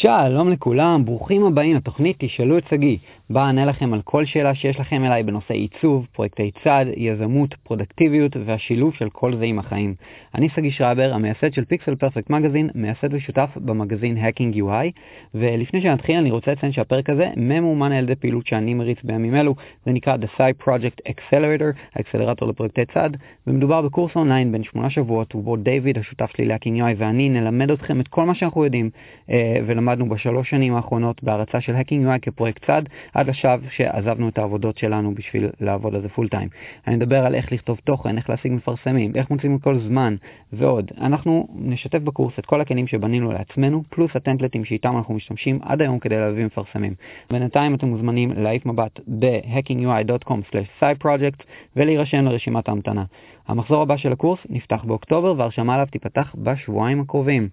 [0.00, 2.96] שלום לכולם, ברוכים הבאים לתוכנית תשאלו את שגיא,
[3.30, 8.36] בה אענה לכם על כל שאלה שיש לכם אליי בנושא עיצוב, פרויקטי צד, יזמות, פרודקטיביות
[8.44, 9.94] והשילוב של כל זה עם החיים.
[10.34, 15.00] אני שגיא שרייבר, המייסד של Pixel Perfect Magazine, מייסד ושותף במגזין Hacking UI,
[15.34, 19.54] ולפני שנתחיל אני רוצה לציין שהפרק הזה ממומן על ידי פעילות שאני מריץ בימים אלו,
[19.86, 23.10] זה נקרא The Side Project Accelerator, האקסלרטור לפרויקטי צד,
[23.46, 28.00] ומדובר בקורס אונליין בן שמונה שבועות, ובו דיוויד, השותף שלי ל-Hacking UI ואני נלמד אתכם
[28.00, 28.90] את כל מה שאנחנו יודעים,
[29.30, 29.56] אה,
[29.88, 32.82] ולמדנו בשלוש שנים האחרונות בהרצה של Hacking UI כפרויקט צד,
[33.14, 36.48] עד עכשיו שעזבנו את העבודות שלנו בשביל לעבוד על זה פול טיים.
[36.86, 40.16] אני מדבר על איך לכתוב תוכן, איך להשיג מפרסמים, איך מוצאים כל זמן
[40.52, 40.90] ועוד.
[41.00, 45.98] אנחנו נשתף בקורס את כל הכלים שבנינו לעצמנו, פלוס הטמפלטים שאיתם אנחנו משתמשים עד היום
[45.98, 46.94] כדי להביא מפרסמים.
[47.30, 51.42] בינתיים אתם מוזמנים להעיף מבט ב-hackingui.com/sciproject
[51.76, 53.04] ולהירשם לרשימת ההמתנה.
[53.48, 57.48] המחזור הבא של הקורס נפתח באוקטובר וההרשמה עליו תיפתח בשבועיים הקרובים.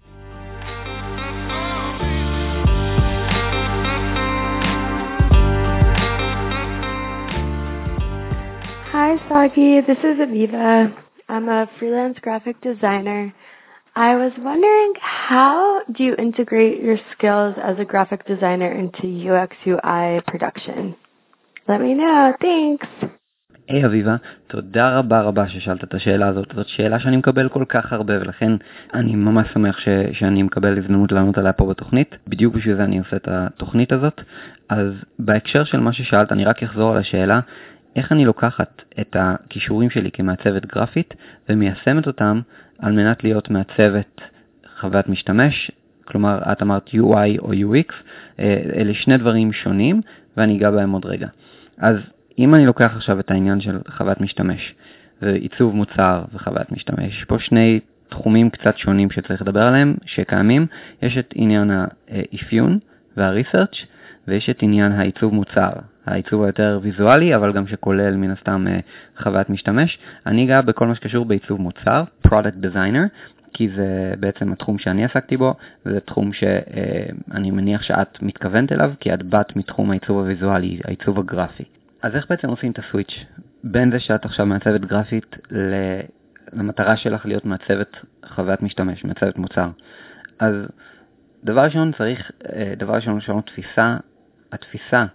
[9.28, 9.80] Sagi.
[9.80, 10.94] This is Aviva.
[11.28, 13.34] I'm a freelance graphic designer.
[13.96, 19.56] I was wondering how do you integrate your skills as a graphic designer into UX
[19.66, 20.94] UI production?
[21.66, 22.34] Let me know.
[22.40, 22.86] Thanks.
[23.68, 24.16] היי hey, אביבה,
[24.46, 26.46] תודה רבה רבה ששאלת את השאלה הזאת.
[26.54, 28.52] זאת שאלה שאני מקבל כל כך הרבה ולכן
[28.94, 32.16] אני ממש שמח ש, שאני מקבל הזדמנות לענות עליה פה בתוכנית.
[32.28, 34.20] בדיוק בשביל זה אני עושה את התוכנית הזאת.
[34.68, 37.40] אז בהקשר של מה ששאלת אני רק אחזור על השאלה
[37.96, 41.14] איך אני לוקחת את הכישורים שלי כמעצבת גרפית
[41.48, 42.40] ומיישמת אותם
[42.78, 44.20] על מנת להיות מעצבת
[44.80, 45.70] חוויית משתמש,
[46.04, 47.92] כלומר את אמרת UI או UX,
[48.38, 50.00] אה, אלה שני דברים שונים
[50.36, 51.28] ואני אגע בהם עוד רגע.
[51.78, 51.96] אז
[52.38, 54.74] אם אני לוקח עכשיו את העניין של חוויית משתמש
[55.22, 60.66] ועיצוב מוצר וחוויית משתמש, יש פה שני תחומים קצת שונים שצריך לדבר עליהם, שקיימים,
[61.02, 62.78] יש את עניין האפיון
[63.16, 63.76] והריסרצ'
[64.28, 65.70] ויש את עניין העיצוב מוצר,
[66.06, 68.78] העיצוב היותר ויזואלי, אבל גם שכולל מן הסתם אה,
[69.22, 69.98] חוויית משתמש.
[70.26, 73.08] אני אגע בכל מה שקשור בעיצוב מוצר, Product Designer,
[73.52, 75.54] כי זה בעצם התחום שאני עסקתי בו,
[75.86, 81.18] וזה תחום שאני אה, מניח שאת מתכוונת אליו, כי את באת מתחום העיצוב הוויזואלי, העיצוב
[81.18, 81.64] הגרפי.
[82.02, 83.24] אז איך בעצם עושים את הסוויץ'
[83.64, 85.36] בין זה שאת עכשיו מעצבת גרפית
[86.52, 89.68] למטרה שלך להיות מעצבת חוויית משתמש, מעצבת מוצר?
[90.38, 90.54] אז
[91.44, 93.96] דבר ראשון צריך, אה, דבר ראשון לשנות תפיסה,
[94.56, 95.06] התפיסה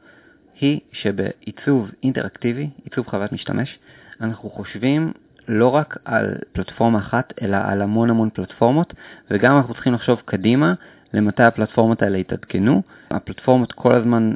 [0.59, 3.79] היא שבעיצוב אינטראקטיבי, עיצוב חוויית משתמש,
[4.21, 5.11] אנחנו חושבים
[5.47, 8.93] לא רק על פלטפורמה אחת, אלא על המון המון פלטפורמות,
[9.31, 10.73] וגם אנחנו צריכים לחשוב קדימה
[11.13, 12.81] למתי הפלטפורמות האלה יתעדכנו.
[13.11, 14.33] הפלטפורמות כל הזמן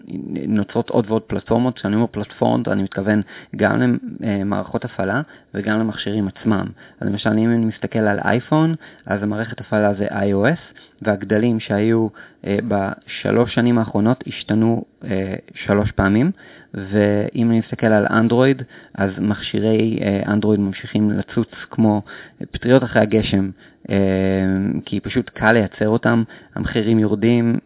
[0.48, 3.22] נוצרות עוד ועוד פלטפורמות, כשאני אומר פלטפורמות אני מתכוון
[3.56, 5.22] גם למערכות הפעלה
[5.54, 6.66] וגם למכשירים עצמם.
[7.00, 12.08] אז למשל אם אני מסתכל על אייפון, אז המערכת הפעלה זה iOS, והגדלים שהיו
[12.48, 16.32] אה, בשלוש שנים האחרונות השתנו אה, שלוש פעמים,
[16.74, 18.62] ואם אני מסתכל על אנדרואיד,
[18.96, 22.02] אז מכשירי אה, אנדרואיד ממשיכים לצוץ כמו
[22.52, 23.50] פטריות אחרי הגשם,
[24.86, 26.24] כי פשוט קל לייצר אותם,
[26.56, 27.58] המחירים יורדים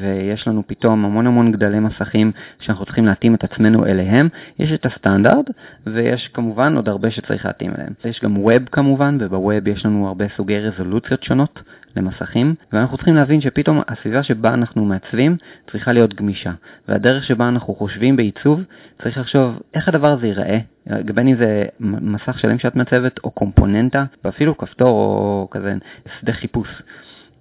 [0.00, 4.28] ויש לנו פתאום המון המון גדלי מסכים שאנחנו צריכים להתאים את עצמנו אליהם.
[4.58, 5.50] יש את הסטנדרט
[5.86, 7.92] ויש כמובן עוד הרבה שצריך להתאים אליהם.
[8.04, 11.60] יש גם ווב כמובן, ובווב יש לנו הרבה סוגי רזולוציות שונות
[11.96, 15.36] למסכים, ואנחנו צריכים להבין שפתאום הסביבה שבה אנחנו מעצבים
[15.70, 16.52] צריכה להיות גמישה,
[16.88, 18.60] והדרך שבה אנחנו חושבים בעיצוב
[19.02, 24.04] צריך לחשוב איך הדבר הזה ייראה, בין אם זה מסך שלם שאת מעצבת או קומפוננטה,
[24.24, 25.74] ואפילו כפתור או כזה
[26.20, 26.68] שדה חיפוש.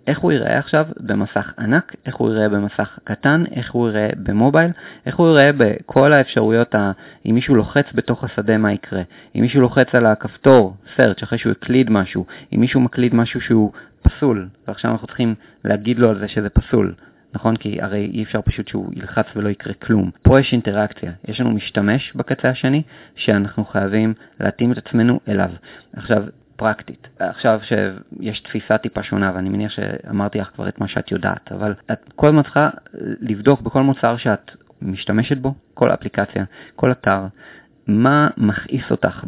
[0.08, 4.72] איך הוא ייראה עכשיו במסך ענק, איך הוא ייראה במסך קטן, איך הוא ייראה במובייל,
[5.06, 6.92] איך הוא ייראה בכל האפשרויות, ה...
[7.26, 9.02] אם מישהו לוחץ בתוך השדה מה יקרה,
[9.36, 12.26] אם מישהו לוחץ על הכפתור, search, אחרי שהוא הקליד משהו,
[12.56, 16.94] אם מישהו מקליד משהו שהוא פסול, ועכשיו אנחנו צריכים להגיד לו על זה שזה פסול,
[17.34, 17.56] נכון?
[17.56, 20.12] כי הרי אי אפשר פשוט שהוא ילחץ ולא יקרה כלום.
[20.22, 22.82] פה יש אינטראקציה, יש לנו משתמש בקצה השני,
[23.16, 25.50] שאנחנו חייבים להתאים את עצמנו אליו.
[25.94, 26.24] עכשיו,
[26.58, 27.08] פרקטית.
[27.20, 31.74] עכשיו שיש תפיסה טיפה שונה, ואני מניח שאמרתי לך כבר את מה שאת יודעת, אבל
[31.92, 32.70] את כל הזמן צריכה
[33.22, 34.52] לבדוק בכל מוצר שאת
[34.82, 36.44] משתמשת בו, כל אפליקציה,
[36.76, 37.22] כל אתר,
[37.88, 39.24] מה מכעיס אותך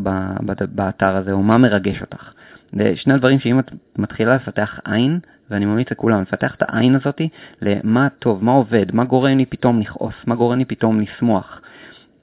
[0.69, 2.31] באתר הזה, או מה מרגש אותך.
[2.73, 7.29] זה שני דברים שאם את מתחילה לפתח עין, ואני ממליץ לכולם לפתח את העין הזאתי
[7.61, 11.61] למה טוב, מה עובד, מה גורם לי פתאום לכעוס, מה גורם לי פתאום לשמוח.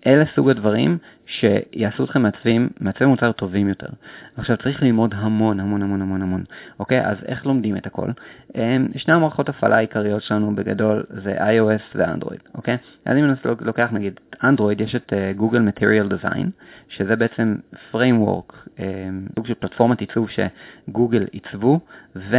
[0.07, 3.87] אלה סוג הדברים שיעשו אתכם מעצבים, מעצבי מוצר טובים יותר.
[4.37, 6.45] עכשיו צריך ללמוד המון המון המון המון המון,
[6.81, 7.07] אוקיי?
[7.07, 8.11] אז איך לומדים את הכל?
[8.55, 12.77] אמ, שני המערכות הפעלה העיקריות שלנו בגדול זה iOS ואנדרואיד, אוקיי?
[13.05, 16.47] אז אם אני לוקח נגיד אנדרואיד יש את גוגל uh, Material Design,
[16.89, 17.57] שזה בעצם
[17.93, 18.81] framework, um,
[19.35, 21.81] סוג של פלטפורמת עיצוב שגוגל עיצבו,
[22.17, 22.37] ו...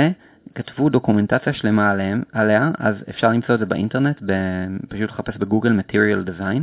[0.57, 4.21] כתבו דוקומנטציה שלמה עליהם, עליה, אז אפשר למצוא את זה באינטרנט,
[4.89, 6.61] פשוט לחפש בגוגל Material Design,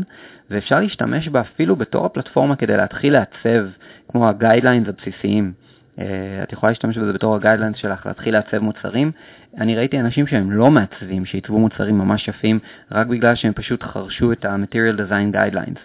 [0.50, 3.66] ואפשר להשתמש בה אפילו בתור הפלטפורמה כדי להתחיל לעצב,
[4.08, 5.52] כמו ה-guidelines הבסיסיים.
[5.98, 6.04] אה,
[6.42, 9.12] את יכולה להשתמש בזה בתור ה-guidelines שלך, להתחיל לעצב מוצרים.
[9.58, 12.58] אני ראיתי אנשים שהם לא מעצבים, שעיצבו מוצרים ממש יפים,
[12.92, 15.80] רק בגלל שהם פשוט חרשו את ה-Material Design Guidelines.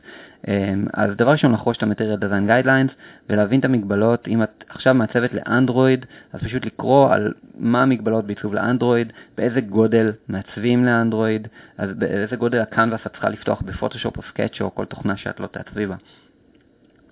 [0.48, 2.94] אמ, אז דבר ראשון לחרוש את ה-Material Design Guidelines
[3.30, 8.54] ולהבין את המגבלות, אם את עכשיו מעצבת לאנדרואיד, אז פשוט לקרוא על מה המגבלות בעיצוב
[8.54, 11.48] לאנדרואיד, באיזה גודל מעצבים לאנדרואיד,
[11.78, 15.48] אז באיזה גודל הקנבס את צריכה לפתוח בפוטושופ או Sketch או כל תוכנה שאת לא
[15.48, 15.96] תעצבי בה.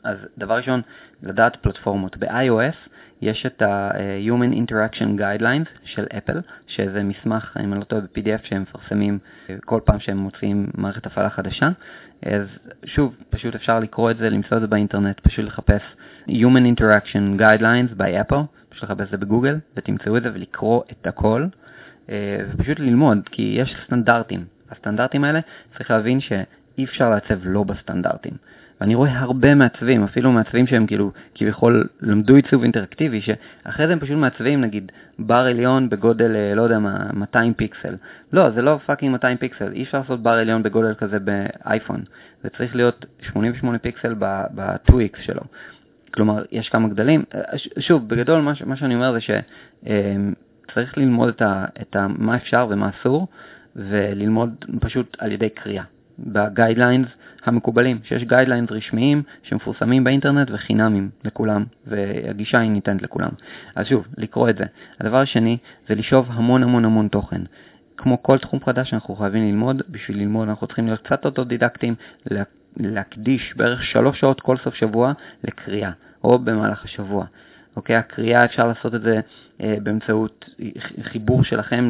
[0.08, 0.82] אז דבר ראשון,
[1.24, 2.18] לדעת פלטפורמות.
[2.18, 2.90] ב-iOS
[3.22, 8.62] יש את ה-Human Interaction Guidelines של אפל, שזה מסמך, אם אני לא טועה, ב-PDF שהם
[8.62, 9.20] מפרסמים
[9.50, 11.70] אה, כל פעם שהם מוצאים מערכת הפעלה חדשה.
[12.24, 12.48] אז
[12.86, 15.82] שוב, פשוט אפשר לקרוא את זה, למצוא את זה באינטרנט, פשוט לחפש
[16.28, 21.08] Human Interaction Guidelines by Apple, פשוט לחפש את זה בגוגל, ותמצאו את זה ולקרוא את
[21.08, 21.46] הכל,
[22.10, 24.46] אה, ופשוט ללמוד, כי יש סטנדרטים.
[24.72, 25.40] הסטנדרטים האלה,
[25.78, 28.34] צריך להבין שאי אפשר לעצב לא בסטנדרטים.
[28.82, 34.00] ואני רואה הרבה מעצבים, אפילו מעצבים שהם כאילו כביכול למדו עיצוב אינטראקטיבי, שאחרי זה הם
[34.00, 37.96] פשוט מעצבים נגיד בר עליון בגודל, אה, לא יודע מה, 200 פיקסל.
[38.34, 42.04] לא, זה לא fucking 200 פיקסל, אי אפשר לעשות בר עליון בגודל כזה באייפון.
[42.44, 45.42] זה צריך להיות 88 פיקסל ב-2x שלו.
[46.14, 47.24] כלומר, יש כמה גדלים.
[47.36, 47.42] אה,
[47.80, 52.68] שוב, בגדול מה, מה שאני אומר זה שצריך ללמוד את, ה, את ה, מה אפשר
[52.70, 53.28] ומה אסור,
[53.76, 55.84] וללמוד פשוט על ידי קריאה.
[56.20, 57.08] ב guidelines
[57.46, 63.30] המקובלים, שיש guidelines רשמיים שמפורסמים באינטרנט וחינמים לכולם, והגישה היא ניתנת לכולם.
[63.76, 64.64] אז שוב, לקרוא את זה.
[65.00, 67.42] הדבר השני זה לשאוב המון המון המון תוכן.
[67.98, 71.96] כמו כל תחום חדש שאנחנו חייבים ללמוד, בשביל ללמוד אנחנו צריכים להיות קצת אוטודידקטים,
[72.78, 75.92] להקדיש בערך שלוש שעות כל סוף שבוע לקריאה,
[76.24, 77.26] או במהלך השבוע.
[77.76, 77.96] אוקיי?
[77.96, 79.20] הקריאה אפשר לעשות את זה
[79.60, 80.50] באמצעות
[81.02, 81.90] חיבור שלכם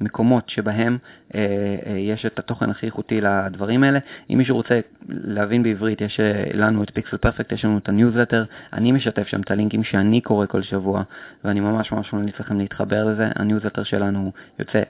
[0.00, 0.98] למקומות שבהם
[1.34, 1.40] אה,
[1.86, 3.98] אה, יש את התוכן הכי איכותי לדברים האלה.
[4.30, 8.44] אם מישהו רוצה להבין בעברית, יש אה, לנו את Pixel Perfect, יש לנו את הניוזלטר,
[8.72, 11.02] אני משתף שם את הלינקים שאני קורא כל שבוע,
[11.44, 13.28] ואני ממש ממש ממליץ לכם להתחבר לזה.
[13.34, 14.82] הניוזלטר שלנו יוצא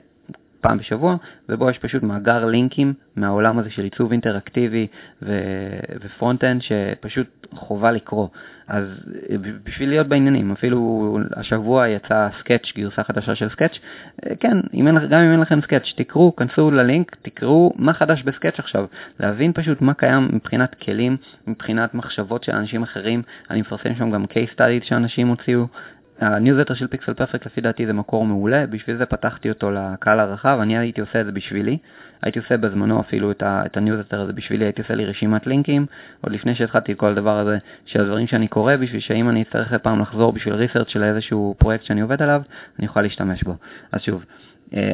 [0.63, 1.15] פעם בשבוע,
[1.49, 4.87] ובו יש פשוט מאגר לינקים מהעולם הזה של עיצוב אינטראקטיבי
[6.01, 8.27] ו front-end שפשוט חובה לקרוא.
[8.67, 8.85] אז
[9.63, 13.71] בשביל להיות בעניינים, אפילו השבוע יצא Sketch, גרסה חדשה של Sketch,
[14.39, 18.28] כן, אם אין, גם אם אין לכם Sketch, תקראו, כנסו ללינק, תקראו מה חדש ב
[18.28, 18.85] Sketch עכשיו,
[19.19, 21.17] להבין פשוט מה קיים מבחינת כלים,
[21.47, 25.67] מבחינת מחשבות של אנשים אחרים, אני מפרסם שם גם case studies שאנשים הוציאו,
[26.19, 30.57] הניוזלטר של Pixel Perfect לפי דעתי זה מקור מעולה, בשביל זה פתחתי אותו לקהל הרחב,
[30.61, 31.77] אני הייתי עושה את זה בשבילי,
[32.21, 35.85] הייתי עושה בזמנו אפילו את, את הניוזלטר הזה בשבילי, הייתי עושה לי רשימת לינקים,
[36.21, 40.01] עוד לפני שהתחלתי כל הדבר הזה של הדברים שאני קורא, בשביל שאם אני אצטרך פעם
[40.01, 42.41] לחזור בשביל research של איזשהו פרויקט שאני עובד עליו,
[42.79, 43.55] אני אוכל להשתמש בו.
[43.91, 44.25] אז שוב,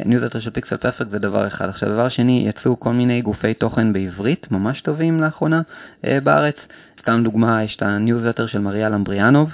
[0.04, 1.68] ניוזלטר אה, של Pixel Perfect זה דבר אחד.
[1.68, 5.62] עכשיו דבר שני, יצאו כל מיני גופי תוכן בעברית ממש טובים לאחרונה
[6.04, 6.56] אה, בארץ.
[7.00, 9.50] סתם דוגמה, יש את הניוזלטר של מריה למבריאנוב,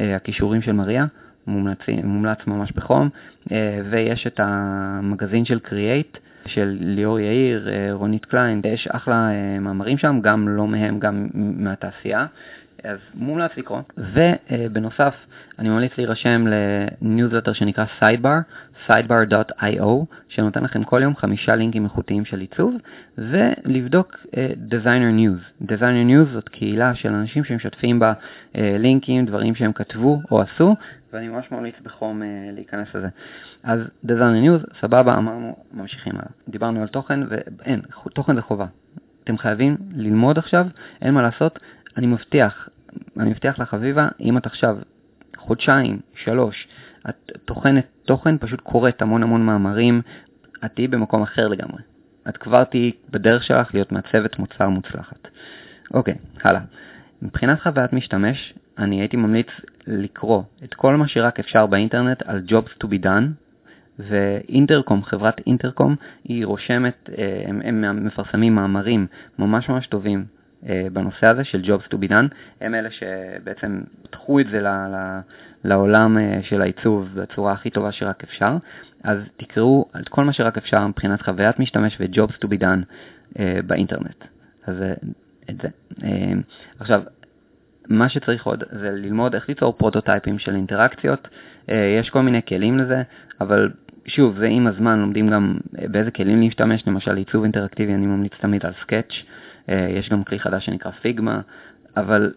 [0.00, 1.06] הכישורים של מריה,
[1.46, 3.08] מומלץ, מומלץ ממש בחום,
[3.52, 9.30] אה, ויש את המגזין של Create של ליאור יאיר, אה, רונית קליין, יש אחלה
[9.60, 12.26] מאמרים שם, גם לא מהם, גם מהתעשייה.
[12.84, 13.80] אז מומלץ לקרוא.
[13.98, 15.14] ובנוסף,
[15.58, 18.38] אני ממליץ להירשם לניוזלטר שנקרא Sidebar,
[18.86, 19.86] sidebar.io,
[20.28, 22.74] שנותן לכם כל יום חמישה לינקים איכותיים של עיצוב,
[23.18, 24.34] ולבדוק אה,
[24.70, 25.64] Designer News.
[25.64, 30.76] Designer News זאת קהילה של אנשים שמשתפים בה אה, לינקים, דברים שהם כתבו או עשו,
[31.12, 33.08] ואני ממש ממליץ בחום אה, להיכנס לזה.
[33.62, 36.28] אז Designer News, סבבה, אמרנו, ממשיכים הלאה.
[36.48, 37.80] דיברנו על תוכן, ואין,
[38.14, 38.66] תוכן זה חובה.
[39.24, 40.66] אתם חייבים ללמוד עכשיו,
[41.02, 41.58] אין מה לעשות,
[41.98, 42.68] אני מבטיח,
[43.18, 44.76] אני מבטיח לך, אביבה, אם את עכשיו
[45.36, 46.68] חודשיים, שלוש,
[47.08, 50.02] את טוחנת תוכן, פשוט קוראת המון המון מאמרים,
[50.64, 51.82] את תהיי במקום אחר לגמרי.
[52.28, 55.28] את כבר תהיי בדרך שלך להיות מעצבת מוצר מוצלחת.
[55.94, 56.60] אוקיי, הלאה.
[57.22, 59.48] מבחינת חוויית משתמש, אני הייתי ממליץ
[59.86, 63.24] לקרוא את כל מה שרק אפשר באינטרנט על Jobs to be done,
[63.98, 69.06] ואינטרקום, חברת אינטרקום, היא רושמת, אה, הם, הם מפרסמים מאמרים
[69.38, 70.37] ממש ממש טובים
[70.92, 74.60] בנושא הזה של Jobs to be done, הם אלה שבעצם פתחו את זה
[75.64, 78.56] לעולם אה, של העיצוב בצורה הכי טובה שרק אפשר,
[79.04, 82.84] אז תקראו על כל מה שרק אפשר מבחינת חוויית משתמש ו-Jobs to be done
[83.38, 84.24] אה, באינטרנט.
[84.66, 84.76] אז
[85.50, 85.68] את זה.
[86.80, 87.02] עכשיו,
[87.88, 91.28] מה שצריך עוד זה ללמוד איך ליצור prototype ים של אינטראקציות,
[91.68, 93.02] יש כל מיני כלים לזה,
[93.40, 93.70] אבל
[94.06, 98.66] שוב, זה עם הזמן לומדים גם באיזה כלים להשתמש, למשל עיצוב אינטראקטיבי אני ממליץ תמיד
[98.66, 101.40] על Sketch, אה, יש גם כלי חדש שנקרא Figma,
[101.96, 102.32] אבל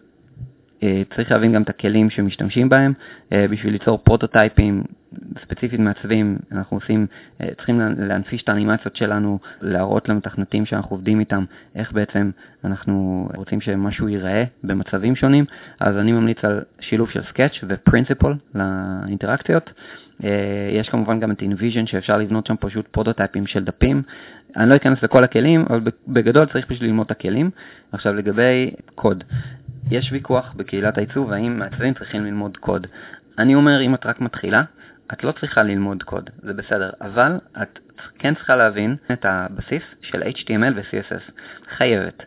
[1.14, 2.92] צריך להבין גם את הכלים שמשתמשים בהם
[3.30, 4.82] בשביל ליצור prototype ים
[5.42, 7.06] ספציפית מעצבים, אנחנו עושים,
[7.56, 12.30] צריכים להנפיש את האנימציות שלנו, להראות למתכנתים שאנחנו עובדים איתם, איך בעצם
[12.64, 15.44] אנחנו רוצים שמשהו ייראה במצבים שונים,
[15.80, 19.70] אז אני ממליץ על שילוב של Sketch ו Principle לאינטראקציות.
[20.72, 24.02] יש כמובן גם את InVision שאפשר לבנות שם פשוט prototype ים של דפים.
[24.56, 27.50] אני לא אכנס לכל הכלים, אבל בגדול צריך פשוט ללמוד את הכלים.
[27.92, 29.24] עכשיו לגבי קוד,
[29.90, 32.86] יש ויכוח בקהילת העיצוב האם מעצבים צריכים ללמוד קוד.
[33.38, 34.62] אני אומר, אם את רק מתחילה,
[35.12, 37.78] את לא צריכה ללמוד קוד, זה בסדר, אבל את
[38.18, 41.32] כן צריכה להבין את הבסיס של HTML ו-CSS.
[41.76, 42.22] חייבת.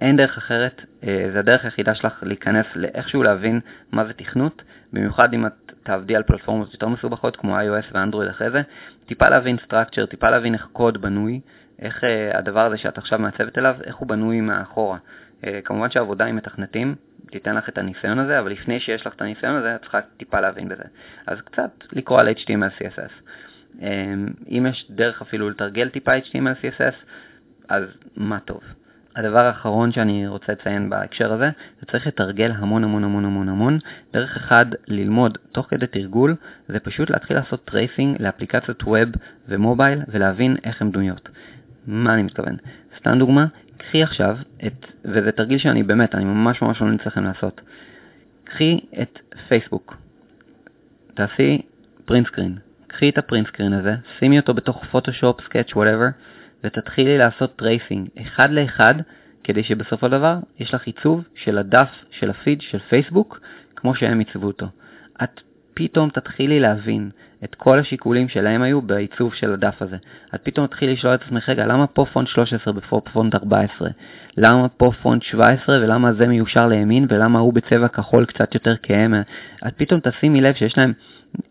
[0.00, 3.60] אין דרך אחרת, אה, זה הדרך היחידה שלך להיכנס לאיכשהו להבין
[3.92, 8.50] מה זה תכנות, במיוחד אם את תעבדי על פלטפורמות יותר מסובכות כמו iOS ואנדרואיד אחרי
[8.50, 8.62] זה,
[9.06, 11.40] טיפה להבין structure, טיפה להבין איך קוד בנוי,
[11.78, 14.98] איך uh, הדבר הזה שאת עכשיו מעצבת אליו, איך הוא בנוי מאחורה.
[15.42, 16.94] Uh, כמובן שהעבודה עם מתכנתים
[17.30, 20.40] תיתן לך את הניסיון הזה, אבל לפני שיש לך את הניסיון הזה, את צריכה טיפה
[20.40, 20.84] להבין בזה.
[21.26, 23.12] אז קצת לקרוא על HTML CSS.
[23.78, 23.82] אמ,
[24.50, 26.94] אם יש דרך אפילו לתרגל טיפה HTML CSS,
[27.68, 27.84] אז
[28.16, 28.60] מה טוב.
[29.16, 31.50] הדבר האחרון שאני רוצה לציין בהקשר הזה,
[31.80, 33.78] זה צריך לתרגל המון המון המון המון המון.
[34.12, 36.36] דרך אחד ללמוד תוך כדי תרגול,
[36.68, 39.08] זה פשוט להתחיל לעשות tracing לאפליקציות web
[39.48, 41.28] ו mobile ולהבין איך הן בנויות.
[41.86, 42.56] מה אני מתכוון?
[42.98, 47.60] סתם דוגמה, קחי עכשיו את, וזה תרגיל שאני באמת, אני ממש ממש לא נצטרך לעשות.
[48.44, 49.18] קחי את
[49.48, 49.96] פייסבוק,
[51.14, 51.62] תעשי
[52.04, 56.06] print screen, קחי את ה print screen הזה, שימי אותו בתוך Photoshop, Sketch, whatever,
[56.64, 58.94] ותתחילי לעשות tracing אחד לאחד,
[59.44, 63.40] כדי שבסופו של דבר יש לך עיצוב של הדף של הפיד של פייסבוק,
[63.76, 64.66] כמו שהם עיצבו אותו.
[65.22, 65.40] את
[65.74, 67.10] פתאום תתחילי להבין
[67.50, 69.96] את כל השיקולים שלהם היו בעיצוב של הדף הזה.
[70.34, 73.88] את פתאום תתחילי לשאול את עצמך, רגע, למה פה פונט 13 ופה פונט 14?
[74.36, 79.14] למה פה פונט 17 ולמה זה מיושר לימין ולמה הוא בצבע כחול קצת יותר כהם?
[79.66, 80.92] את פתאום תשימי לב שיש להם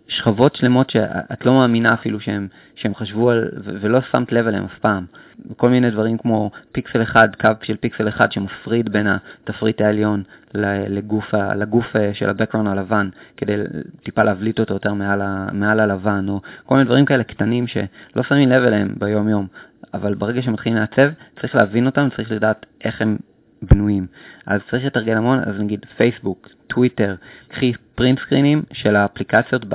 [0.08, 4.80] שכבות שלמות שאת לא מאמינה אפילו שהם, שהם חשבו על, ולא שמת לב אליהם אף
[4.80, 5.06] פעם.
[5.58, 10.24] כל מיני דברים כמו פיקסל אחד, קו של פיקסל אחד שמפריד בין התפריט העליון
[10.88, 13.56] לגוף, לגוף אה, של ה-background הלבן, כדי
[14.04, 15.22] טיפה להבליט אותו יותר מעל,
[15.54, 19.48] מעל הלבן, או כל מיני דברים כאלה קטנים שלא שמים לב אליהם ביום יום,
[19.94, 21.10] אבל ברגע שמתחילים לעצב,
[21.42, 23.18] צריך להבין אותם, צריך לדעת איך הם
[23.62, 24.08] בנויים.
[24.46, 27.16] אז צריך לתרגל המון, אז נגיד פייסבוק, טוויטר,
[27.48, 29.66] קחי print screen ים של האפליקציות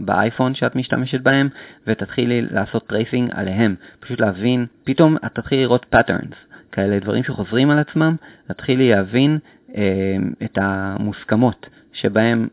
[0.00, 1.48] באייפון שאת משתמשת בהם,
[1.86, 3.74] ותתחילי לעשות tracing עליהם.
[4.00, 6.34] פשוט להבין, פתאום את תתחילי לראות patterns,
[6.72, 9.38] כאלה דברים שחוזרים על עצמם, תתחילי להבין
[9.76, 12.48] אה, את המוסכמות שבהם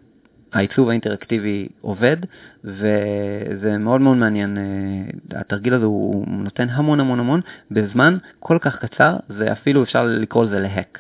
[0.56, 2.18] העיצוב האינטראקטיבי עובד,
[2.64, 4.58] וזה מאוד מאוד מעניין.
[4.58, 10.46] אה, התרגיל הזה הוא נותן המון המון המון בזמן כל כך קצר, ואפילו אפשר לקרוא
[10.46, 11.00] לזה ל hack.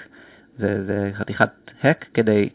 [0.60, 1.50] זה, זה חתיכת
[1.82, 2.50] hack כדי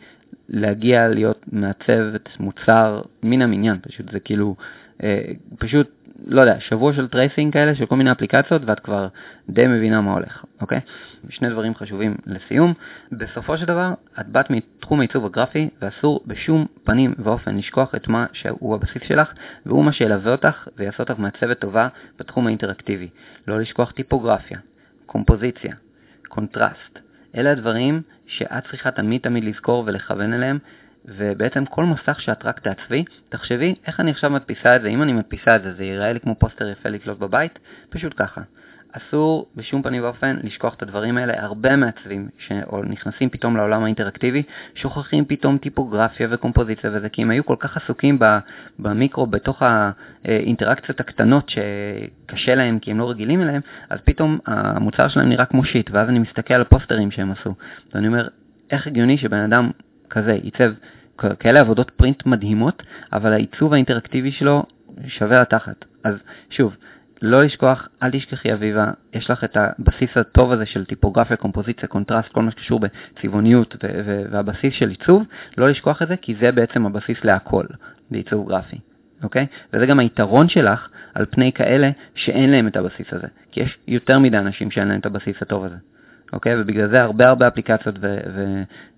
[0.49, 4.57] להגיע להיות מעצבת מוצר מן המניין, פשוט זה כאילו,
[5.02, 5.25] אה,
[5.59, 5.90] פשוט
[6.26, 9.08] לא יודע, שבוע של tracing כאלה של כל מיני אפליקציות ואת כבר
[9.48, 10.80] די מבינה מה הולך, אוקיי?
[11.28, 12.74] שני דברים חשובים לסיום.
[13.12, 18.26] בסופו של דבר, את באת מתחום העיצוב הגרפי ואסור בשום פנים ואופן לשכוח את מה
[18.32, 19.32] שהוא הבסיס שלך
[19.66, 23.08] והוא מה שילווה אותך ויעשה אותך מעצבת טובה בתחום האינטראקטיבי.
[23.48, 24.58] לא לשכוח טיפוגרפיה,
[25.06, 25.74] קומפוזיציה,
[26.28, 26.98] קונטרסט.
[27.36, 30.58] אלה הדברים שאת צריכה תמיד תמיד לזכור ולכוון אליהם
[31.04, 35.12] ובעצם כל מסך שאת רק תעצבי, תחשבי איך אני עכשיו מדפיסה את זה, אם אני
[35.12, 37.59] מדפיסה את זה, זה ייראה לי כמו פוסטר יפה לתלות בבית,
[37.90, 38.40] פשוט ככה.
[38.92, 41.42] אסור בשום פנים ואופן לשכוח את הדברים האלה.
[41.42, 44.42] הרבה מעצבים שנכנסים פתאום לעולם האינטראקטיבי,
[44.75, 48.19] שוכחים פתאום טיפוגרפיה וקומפוזיציה וזה, כי הם היו כל כך עסוקים
[48.78, 49.62] במיקרו, בתוך
[50.25, 55.64] האינטראקציות הקטנות שקשה להם כי הם לא רגילים אליהם, אז פתאום המוצר שלהם נראה כמו
[55.64, 57.54] shit, ואז אני מסתכל על הפוסטרים שהם עשו.
[57.95, 58.28] ואני אומר,
[58.71, 59.71] איך הגיוני שבן אדם
[60.11, 60.73] כזה יעצב
[61.38, 64.64] כאלה עבודות print מדהימות, אבל העיצוב האינטראקטיבי שלו
[65.07, 65.85] שווה לתחת.
[66.05, 66.14] אז
[66.50, 66.76] שוב,
[67.23, 72.33] לא לשכוח, אל תשכחי אביבה, יש לך את הבסיס הטוב הזה של טיפוגרפיה, קומפוזיציה, קונטרסט,
[72.33, 73.76] כל מה שקשור בצבעוניות
[74.31, 75.23] והבסיס של עיצוב,
[75.59, 77.64] לא לשכוח את זה, כי זה בעצם הבסיס להכל
[78.11, 78.79] בעיצוב גרפי,
[79.23, 79.47] אוקיי?
[79.73, 84.19] וזה גם היתרון שלך על פני כאלה שאין להם את הבסיס הזה, כי יש יותר
[84.19, 85.76] מדי אנשים שאין להם את הבסיס הטוב הזה.
[86.32, 86.60] אוקיי?
[86.60, 87.94] ובגלל זה הרבה הרבה אפליקציות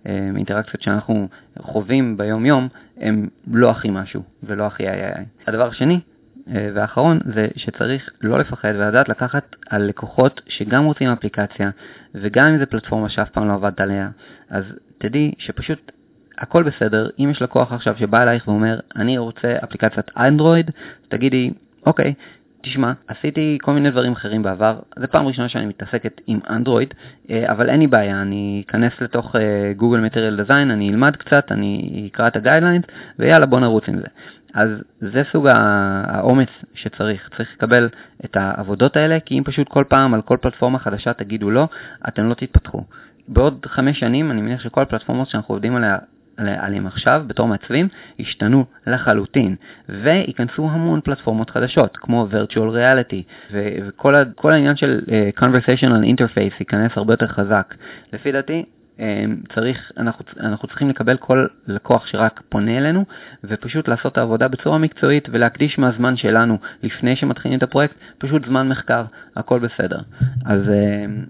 [0.04, 2.68] ואינטראקציות שאנחנו חווים ביום יום
[3.00, 5.24] הם לא הכי משהו ולא הכי איי איי.
[5.46, 6.00] הדבר השני
[6.48, 11.70] אה, והאחרון זה שצריך לא לפחד ולדעת לקחת על לקוחות שגם רוצים אפליקציה
[12.14, 14.08] וגם אם זו פלטפורמה שאף פעם לא עבדת עליה,
[14.50, 14.64] אז
[14.98, 15.92] תדעי שפשוט
[16.38, 20.70] הכל בסדר, אם יש לקוח עכשיו שבא אלייך ואומר אני רוצה אפליקציית אנדרואיד,
[21.08, 21.50] תגידי
[21.86, 22.14] אוקיי,
[22.62, 26.95] תשמע, עשיתי כל מיני דברים אחרים בעבר, זו פעם ראשונה שאני מתעסקת עם אנדרואיד,
[27.31, 29.37] אבל אין לי בעיה, אני אכנס לתוך
[29.76, 32.85] גוגל מטריאל דיזיין, אני אלמד קצת, אני אקרא את הגיידליינס,
[33.19, 34.07] ויאללה בוא נרוץ עם זה.
[34.54, 34.69] אז
[35.00, 37.88] זה סוג האומץ שצריך, צריך לקבל
[38.25, 41.69] את העבודות האלה, כי אם פשוט כל פעם על כל פלטפורמה חדשה תגידו לא,
[42.09, 42.83] אתם לא תתפתחו.
[43.28, 45.99] בעוד חמש שנים אני מניח שכל הפלטפורמות שאנחנו עובדים עליה
[46.36, 47.88] עליהם עכשיו בתור מעצבים
[48.20, 49.56] השתנו לחלוטין
[49.88, 57.12] וייכנסו המון פלטפורמות חדשות כמו virtual reality וכל העניין של uh, conversational interface ייכנס הרבה
[57.12, 57.74] יותר חזק.
[58.12, 58.64] לפי דעתי
[58.98, 63.04] אמ, צריך, אנחנו, אנחנו צריכים לקבל כל לקוח שרק פונה אלינו
[63.44, 68.68] ופשוט לעשות את העבודה בצורה מקצועית ולהקדיש מהזמן שלנו לפני שמתחילים את הפרויקט, פשוט זמן
[68.68, 69.04] מחקר,
[69.36, 70.00] הכל בסדר.
[70.44, 71.24] אז אמ,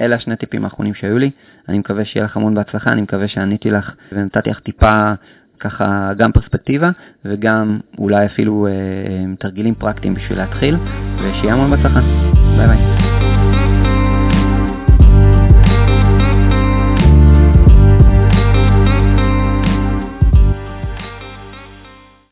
[0.00, 1.30] אלה השני טיפים האחרונים שהיו לי,
[1.68, 5.12] אני מקווה שיהיה לך המון בהצלחה, אני מקווה שעניתי לך ונתתי לך טיפה
[5.60, 6.90] ככה גם פרספקטיבה
[7.24, 8.72] וגם אולי אפילו אה,
[9.38, 10.76] תרגילים פרקטיים בשביל להתחיל
[11.18, 12.00] ושיהיה המון בהצלחה.
[12.56, 13.05] ביי ביי.